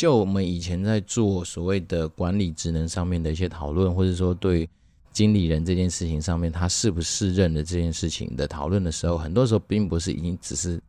[0.00, 4.66] 就我们以前在做所谓的管理职能上面的一些讨论，或者说对
[5.12, 10.80] 经理人这件事情上面他是不是任的这件事情的讨论的时候，很多时候并不是已经只是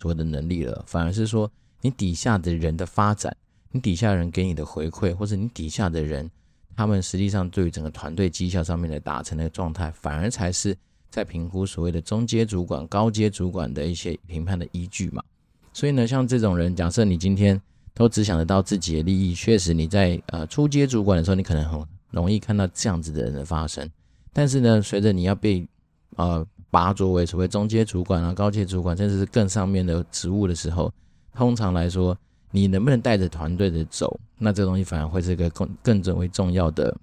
[0.00, 1.48] 所谓的能力了，反而是说。
[1.80, 3.36] 你底下的人的发展，
[3.70, 6.28] 你底下人给你的回馈，或者你底下的人，
[6.74, 10.76] 他们实际上对于整个团队绩效上面的达成的状态，反而才是
[11.08, 15.22] 在评估所谓的中阶主管、高阶主管的一些评判的依据嘛。
[15.74, 17.60] 所以呢，像这种人，假设你今天
[17.94, 21.80] 都只想得到自己的利益，确实你在呃初阶主管的时候，你可能很
[22.10, 23.88] 容易看到这样子的人的发生。
[24.32, 25.66] 但是呢，随着你要被
[26.16, 30.92] 呃拔擢为所谓中阶主管啊、高阶主管，甚至是更上面的职务的时候，
[31.34, 32.16] 通常来说，
[32.50, 36.96] 你能不能带着团队的走，那这个东西反而会是一个更更最为重要的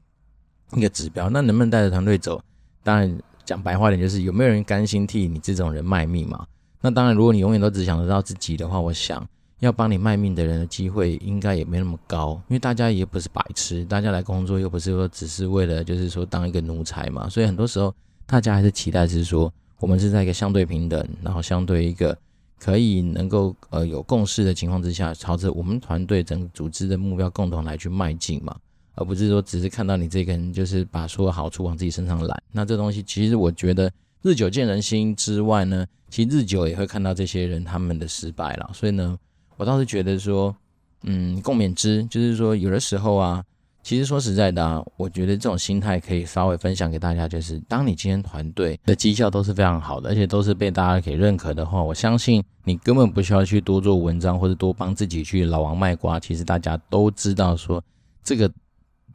[0.75, 1.29] 一个指标。
[1.29, 2.41] 那能不能带着团队走？
[2.83, 6.45] 当然讲白话点，就是有没有人甘心替你这种人卖命嘛？
[6.81, 9.25] 那当然，如果你永远都只想得到自己的话，我想
[9.61, 17.29] 要帮你卖命的人的机会应该也没那么高，因为大家也不是白痴，大家来工作又不是说只是为了就是说当一个奴才嘛。
[17.29, 17.95] 所以很多时候
[18.25, 22.17] 大家还是期待是说，我们是在一个相对平等，然后相对一个。
[22.63, 28.55] 可以能够呃有共识的情况之下，朝着我们团队整个组织的目标共同来去迈进嘛，
[28.93, 32.43] 而不是说只是看到你这个人就是把所有好处往自己身上揽。
[32.51, 38.69] 那这东西其实我觉得日久见人心之外呢，其实日久也会看到这些人他们的失败了。
[38.75, 39.17] 所以呢，
[39.61, 40.55] 我倒是觉得说，
[41.03, 43.43] 嗯，共勉之，就是说有的时候啊。
[43.83, 56.19] 其实说实在的啊，我觉得这种心态可以稍微分享给大家，就是当你今天团队的绩效都是非常好的，而且都是被大家给认可的话，我相信你根本不需要去多做文章或者多帮自己去老王卖瓜。
[56.19, 57.83] 其实大家都知道说，
[58.23, 58.51] 这个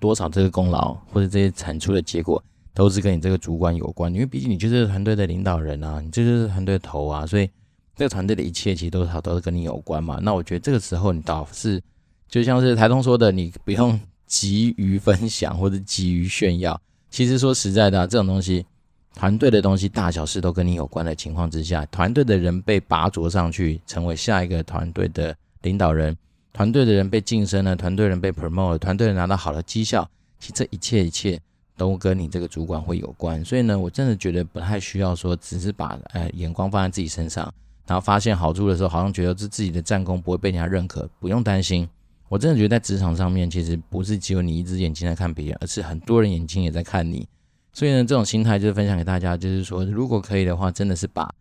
[0.01, 2.43] 多少这个功劳或者这些产出的结果
[2.75, 7.49] 都是跟你这个主管有关，因为毕竟你就是团队的领导人啊，你就是团队头啊，所以
[7.97, 10.21] 这个团队的一切其实多少都是跟你有关嘛。
[10.23, 11.83] 那我觉得这个时候你倒是
[12.29, 13.99] 就像是台东说的，你不用。
[14.27, 16.77] 急于分享或者急于炫耀，
[17.09, 18.67] 其实说实在的，这种东西，
[19.15, 25.33] 团队的东西大小事都跟你有关的情况之下，团队的人被拔擢上去，成为下一个团队的
[25.63, 26.17] 领导人，
[26.53, 31.41] 团队的人被晋升了，团队人被 promote，团队人拿到好的绩效，其实这一切一切
[31.77, 33.45] 都跟你这个主管会有关。
[33.45, 37.55] 所以呢，我真的觉得不太需要说，只是把呃眼光放在自己身上，
[37.87, 41.89] 然后发现好处的时候，好像觉得是自己的战功不会被人家认可，不用担心。
[42.29, 47.29] 我真的觉得在职场上面，其实不是只有你一只眼睛在看别人，而是很多人眼睛也在看你。
[47.73, 51.33] 所以呢，这种心态就是分享给大家，就是说，如果可以的话，真的是把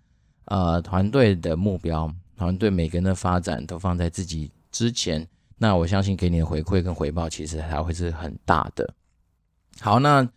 [0.45, 5.27] 呃团队的目标、团队每个人的发展都放在自己之前，
[5.57, 8.93] 那我相信给你的回馈跟回报，其实还会是很大的。
[9.79, 10.27] 好，那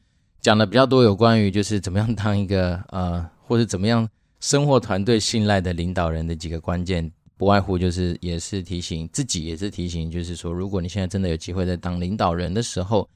[0.41, 4.09] 讲的比较多有关于就是怎么样当一个呃，或者怎么样
[4.41, 7.11] 生活团队信赖的领导人的几个关键。
[7.37, 13.09] 不外乎就是也是提醒自己，也是提醒，就是说，如果你现在真的有机会在当领导人的时候，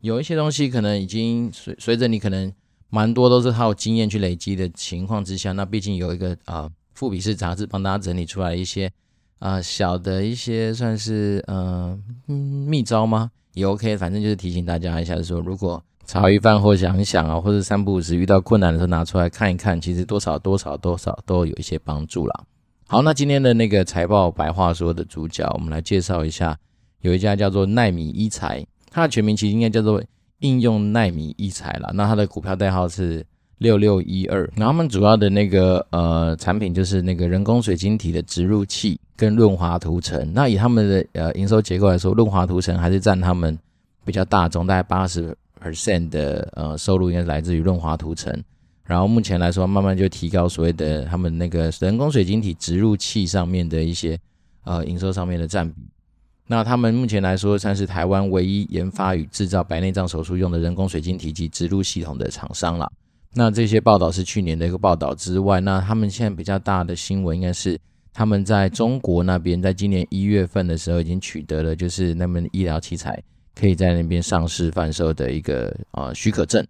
[0.00, 2.52] 有一些东西可能已经随随着你可能
[2.90, 8.90] 蛮多都是靠经验去累积的情况之下，那毕竟有一个啊富比士杂志帮大家整理出来一些
[9.38, 12.36] 啊、小的一些算是呃嗯
[12.66, 13.30] 秘招吗？
[13.54, 22.44] 也 OK，反正就是提醒大家一下，说如果茶余饭后想一想啊，或者三不五时遇到困难的时候拿出来看一看，其实多少多少多少都有一些帮助啦。
[22.86, 26.56] 好，那今天的那个财报白话说的主角，我们来介绍一下，
[27.02, 30.02] 有一家叫做奈米医材，它的全名其实应该叫做
[30.38, 31.90] 应用奈米医材啦。
[31.92, 33.22] 那它的股票代号是
[33.58, 40.32] 六六一二，然后他们主要的那个呃产品就是那个人工水晶体的植入器跟润滑涂层。
[40.32, 43.58] 那以他们的呃营收结构来说，润滑涂层还是占他们
[44.06, 48.32] 比较大宗，大概八十 percent 的呃收入应该是来自于润滑涂层，
[48.84, 54.18] 然后目前来说慢慢就提高所谓的他们那个人工水晶体植入器上面的一些
[54.64, 55.82] 呃营收上面的占比。
[56.46, 62.90] 那他们目前来说算是台湾唯一研发与制造白内障手术用的人工水晶体及植入系统的厂商了。
[63.34, 67.78] 那这些报道是去年的一个报道之外，那他们现在比较大的新闻应该是。
[68.10, 73.22] 他们在中国那边，在今年一月份的时候，已经取得了就是那门医疗器材
[73.58, 76.64] 可以在那边上市贩售的一个呃许可证。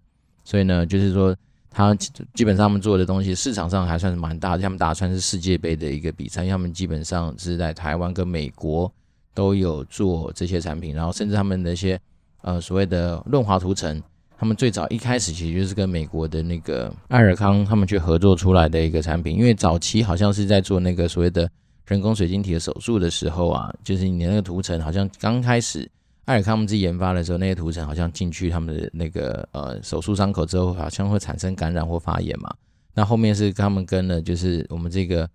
[0.44, 1.36] 所以呢，就是说，
[1.70, 1.94] 他
[2.34, 4.62] 基本上他们做的东西市场上还算是蛮大的。
[4.62, 8.90] 他们打算是世界杯的一个比赛，他们基本上是在台湾跟美国
[9.34, 12.00] 都有做这些产品，然后甚至他们的一些
[12.40, 14.02] 呃所谓的润滑涂层。
[14.40, 21.50] 他们最早一开始其实就是跟美国的那个爱尔康他们去合作出来的一个产品，因为早期好像是在做那个所谓的
[21.86, 25.90] 人工水晶体的手术的时候啊，就是你的那个涂层好像刚开始
[26.28, 32.54] 爱尔康他们自己研发的时候，那些涂层好像进去他们的那个呃手术伤口之后，好像会产生感染或发炎嘛。
[32.94, 35.26] 那后面是他们跟了就是我们这个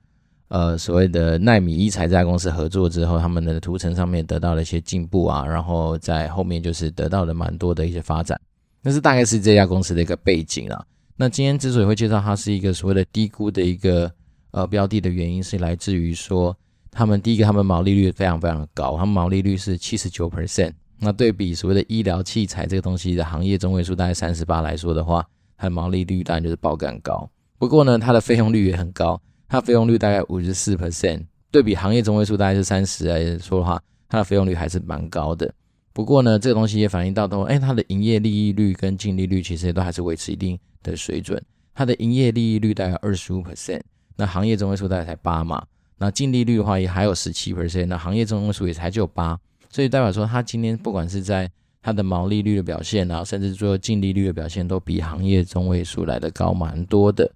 [0.49, 8.39] 呃所谓的奈米医材这家公司合作之后，他们的涂层上面得到了一些进步啊，然后在后面就是得到了蛮多的一些发展。
[8.83, 10.85] 那是大概是这家公司的一个背景啦。
[11.15, 14.11] 那今天之所以会介绍它是一个所谓的低估的一个
[14.51, 16.55] 呃标的的原因，是来自于说
[16.91, 20.73] 他们第一个，他们毛利率非常非常的高，他们毛利率是七十九 percent。
[21.03, 25.25] 那对比所谓的医疗器材这个东西的行业中位数大概三十八来说的话，
[25.57, 27.29] 它的毛利率当然就是爆杆高。
[27.57, 35.53] 不过呢，它的费用率也很高，它费用率大概五十四 percent，对比行业中位数大概是三十来说的话，它的费用率还是蛮高的。
[35.91, 41.39] 不过呢，这个东西也反映到说，哎，它的营业利益率跟净利率其实也都还是维持一定的水准。
[41.75, 43.81] 它的营业利益率大概二十五 percent，
[44.15, 45.65] 那行业中位数大概才八嘛。
[45.97, 49.39] 那净利率的话也还有十七 percent，那行业中位数也才只有八。
[49.73, 51.49] 所以代表说，它今天不管是在
[51.81, 57.31] 它的毛利率的表现啊，甚至最后净利率的表现，都比行业中位数来的高蛮多的。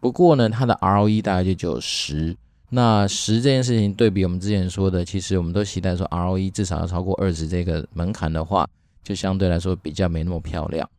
[0.00, 2.36] 不过呢，它的 ROE 大概就只有十。
[2.70, 8.68] 那十这件事情对比我们之前说的，其实我们都期待说 ROE 至少要超过二十这个门槛的话，
[9.04, 10.90] 就相对来说比较没那么漂亮。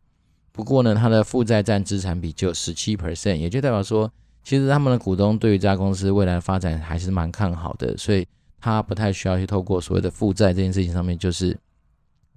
[0.54, 4.10] 不过呢，它的负债占资产比就十七 percent，也就代表说，
[4.42, 8.26] 其实他们的股东对于这家公司未来的发展还是蛮看好的，所以
[8.60, 11.58] 他不太需要去透过所谓的负债这件事情上面，就是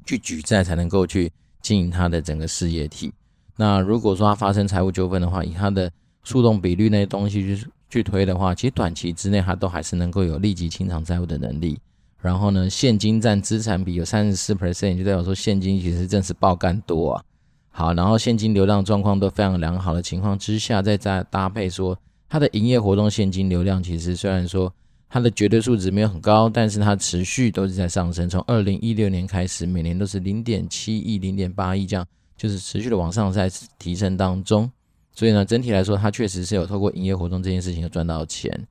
[0.05, 3.13] 去举债才能够去经营他的整个事业体。
[3.57, 5.91] 那如果说他发生财务纠纷的话，以他的
[6.23, 7.67] 诉讼比率那些东西去。
[7.93, 11.77] 去推的话，其实短期之内他都还是能够有立即清偿债务的能力。
[12.21, 17.25] 然后呢，现金占资产比有三十四 percent，就代表说现金其实正是爆干多啊。
[17.73, 24.73] 好，然后现金流量状况都非常良好的情况之下，再再搭配说它的营业活动现金流量，其实虽然说
[25.13, 28.31] 它的绝对数值没有很高，但是它持续都是在上升。
[28.31, 34.71] 从二零一六年开始，每年都是零点七亿、零点八亿这样，就是持续的往上在提升当中。
[35.13, 38.67] 所以呢，整体来说，它确实是有透过营业活动这件事情有赚到钱。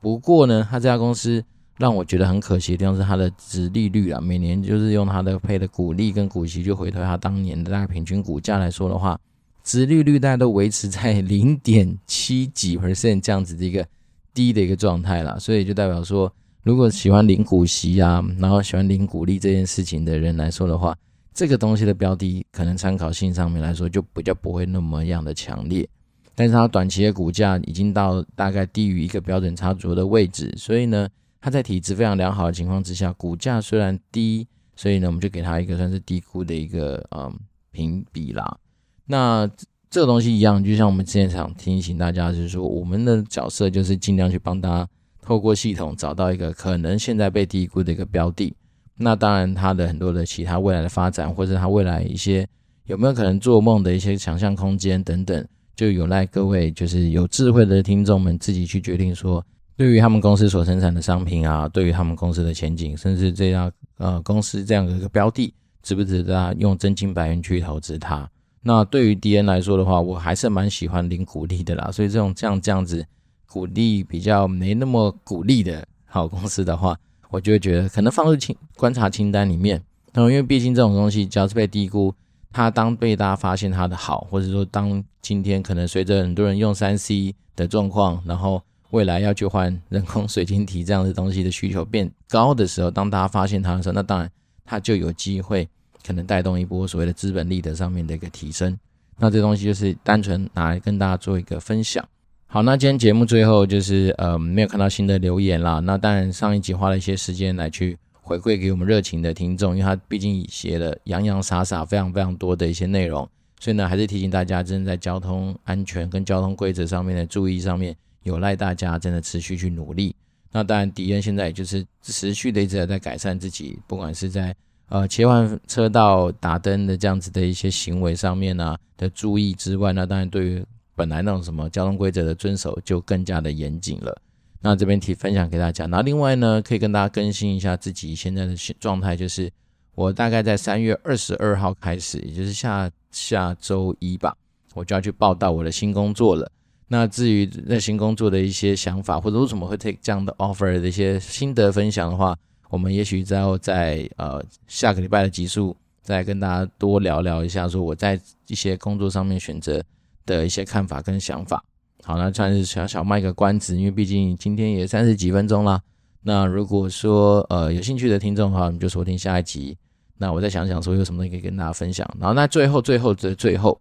[0.00, 1.44] 不过呢，它这家公司
[1.76, 9.20] 让我觉得很可惜的地方是它的殖利率啊，每年就是用它的配的股利跟股息就回头它当年的大概平均股价来说的话，
[9.62, 13.86] 殖利率大概都维持在零点七几 percent 这样子的一个
[14.34, 15.38] 低的一个状态啦。
[15.38, 20.96] 所以就代表说，如果喜欢领股息啊，然后喜欢领股利这件事情的人来说的话，
[21.34, 25.88] 这个东西的标的可能参考性上面来说就比较不会那么样的强烈，
[26.34, 31.08] 但是它短期的股价已经到大概低于一个标准差足的位置，所以呢，
[31.40, 37.34] 它在体质非常良好的情况之下，股价虽然低，所以呢，我们就给它一个算是低估的一个嗯
[37.70, 38.58] 评比啦。
[39.06, 39.50] 那
[39.92, 44.88] 这个东西一样，就像我们之前想提醒大家，就是说我们的角色就是尽量去帮大家
[45.20, 48.54] 透过系统找到一个可能现在被低估的一个标的。
[48.96, 52.48] 那当然，它的很多的其他未来的发展，或者它未来一些
[52.86, 59.44] 有没有可能做梦的一些想象空间等等，就有赖各位就是有智慧的听众们自己去决定说，
[59.76, 68.26] 对于他们公司所生产的商品啊，对于他们公司的前景，甚至这样呃公司这样的一个标的，值不值得啊用真金白银去投资它？
[68.62, 73.04] 那对于 DN 来说的话，我还是蛮喜欢领股利的啦，所以这种这样这样子
[73.46, 76.96] 股利比较没那么股利的好公司的话。
[77.30, 79.82] 我就会觉得可能放入清观察清单里面，
[80.12, 82.14] 然后因为毕竟这种东西只要是被低估，
[82.52, 94.30] 它当被大家发现它的好，或者说当今天可能随着很多人用三 C 的状况，然后未来要去换人工水晶体这样的东西的需求变高的时候，当大家发现它的时候，那当然
[94.66, 95.66] 它就有机会
[96.06, 98.78] 可能带动一波所谓的资本利得上面的一个提升。
[99.18, 102.06] 那这东西就是单纯拿来跟大家做一个分享。
[102.46, 105.80] 好，那今天节目最后就是呃没有看到新的留言啦。
[105.80, 113.28] 那当然上一集花了一些时间来去回馈给我们热情的听众，因为他毕竟写了洋洋洒洒非常非常多的一些内容，
[113.58, 120.14] 所以呢，还是提醒大家，真的在交通安全跟交通规则上面的注意上面，有赖大家真的持续去努力。
[120.50, 124.54] 那当然，迪恩现在也就是持续的一直在改善自己，不管是在
[124.88, 130.64] 呃切换车道、打灯的这样子的一些行为上面啊的注意之外，那当然对于
[130.94, 134.20] 本来那种什么交通规则的遵守就更加的严谨了。
[134.60, 135.86] 那这边提分享给大家。
[135.86, 139.50] 那另外呢，可以跟大家更新一下自己现在的状态，就是
[139.94, 144.36] 我大概在三月二十二号开始，也就是下下周一吧，
[144.74, 146.48] 我就要去报到我的新工作了。
[146.86, 152.36] 那至于那新工作的一些想法，或者为什么会 take 这样的 offer 的一些心得分享的话，
[152.72, 159.84] 我们也许在在呃下个礼拜的集数再跟大家多聊聊一下，说我在一些工作上面选择
[160.24, 161.62] 的一些看法跟想法。
[162.02, 165.82] 好，那算是小小卖个关子，因为毕竟今天也三十几分钟了。
[166.22, 169.76] 那如果说呃有兴趣的听众的话，你就收听下一集。
[170.16, 172.08] 那我再想想说有什么东西可以跟大家分享。
[172.18, 173.78] 然后那最后最后的最后，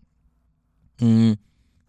[0.99, 1.37] 嗯。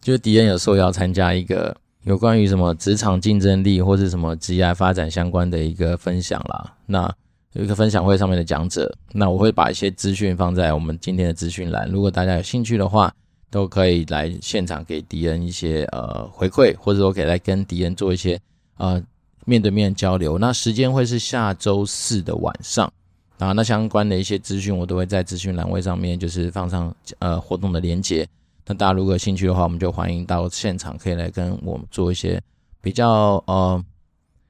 [0.01, 1.73] 就是迪恩有受邀参加一个
[2.03, 6.75] 有关于什么职场竞争力或是什么职业发展相关的一个分享啦。
[6.85, 7.13] 那
[7.53, 11.89] 有一个分享会上面的讲者，那我会把一些资讯放在我们今天的资讯栏。
[11.89, 13.13] 如果大家有兴趣的话，
[13.49, 18.39] 都可以来现场给迪恩一些呃回馈，或者说可以来跟迪恩做一些
[18.77, 19.01] 呃
[19.45, 20.37] 面对面交流。
[20.39, 22.91] 那时间会是下周四的晚上
[23.37, 23.51] 啊。
[23.51, 28.27] 那相关的一些资讯我都会在资讯栏位上面就是放上呃活动的链接。
[28.65, 32.41] 那大家如果有兴趣的话，我们就欢迎到现场，可以来跟我们做一些
[32.79, 33.83] 比较呃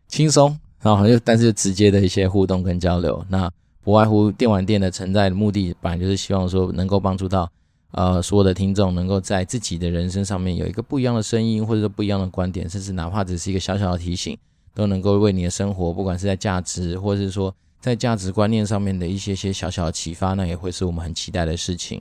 [0.08, 3.26] 轻松，然后又但是直接的一些互动跟交流。
[3.28, 3.52] 那
[3.82, 7.50] 不外乎电玩店的存在的目的，本来就是希望说能够帮助到
[7.92, 14.38] 呃所有的听众，能够在自己的人生上面有一个不一样的声音，或者说不一样的观点，甚至哪怕只是一个小小的提醒，
[14.76, 22.00] 都能够为你的生活，不管是在价值，或者是说在价值观念上面的一些些小小的启发，那也会是我们很期待的事情。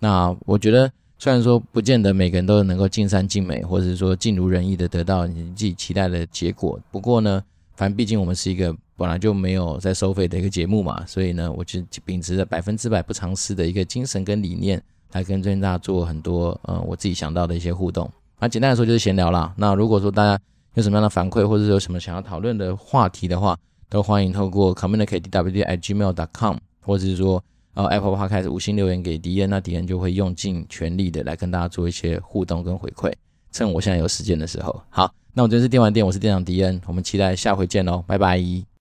[0.00, 0.90] 那我觉得。
[1.22, 7.40] 虽然说不见得每个人都能够尽善尽美，或者是说尽如人意的得到你自己期待的结果，不过呢，
[7.76, 18.10] 反正毕竟我们是一个本来就没有在收费的一个节目嘛，所以呢，我就秉持着百分之百不偿失的一个精神跟理念，来跟大家做很多呃我自己想到的一些互动。
[18.40, 19.54] 那简单来说就是闲聊啦。
[19.56, 20.36] 那如果说大家
[20.74, 23.56] 有什么样的反馈，或者是有什么想要讨论的话题的话，
[23.88, 27.40] 都欢迎透过 communicatewd@gmail.com，或者是说。
[27.74, 33.12] 然后 Apple Podcast 五星留言给迪恩，那迪恩就会用尽全力的来跟大家做一些互动跟回馈。
[33.50, 38.71] 趁我现在有时间的时候，好，那我这是电玩店，我是店长迪恩，我们期待下回见喽，拜拜。